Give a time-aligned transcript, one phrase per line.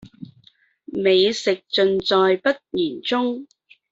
[0.85, 3.45] 美食盡在不言中